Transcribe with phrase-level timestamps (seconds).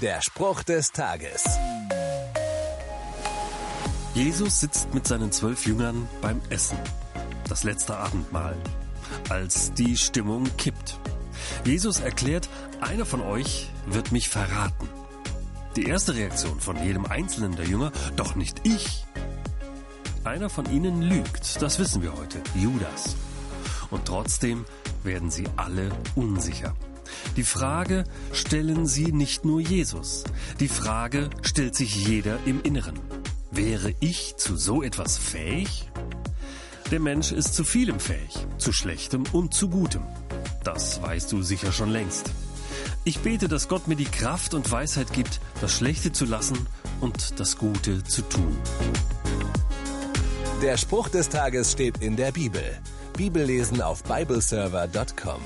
[0.00, 1.44] Der Spruch des Tages.
[4.14, 6.78] Jesus sitzt mit seinen zwölf Jüngern beim Essen.
[7.46, 8.56] Das letzte Abendmahl.
[9.28, 10.98] Als die Stimmung kippt.
[11.66, 12.48] Jesus erklärt,
[12.80, 14.88] einer von euch wird mich verraten.
[15.76, 19.04] Die erste Reaktion von jedem einzelnen der Jünger, doch nicht ich.
[20.24, 23.16] Einer von ihnen lügt, das wissen wir heute, Judas.
[23.90, 24.64] Und trotzdem
[25.04, 26.74] werden sie alle unsicher.
[27.36, 30.24] Die Frage stellen sie nicht nur Jesus.
[30.58, 32.98] Die Frage stellt sich jeder im Inneren.
[33.50, 35.90] Wäre ich zu so etwas fähig?
[36.90, 40.02] Der Mensch ist zu vielem fähig, zu schlechtem und zu gutem.
[40.64, 42.30] Das weißt du sicher schon längst.
[43.04, 46.66] Ich bete, dass Gott mir die Kraft und Weisheit gibt, das Schlechte zu lassen
[47.00, 48.56] und das Gute zu tun.
[50.62, 52.62] Der Spruch des Tages steht in der Bibel.
[53.16, 55.40] Bibellesen auf bibleserver.com.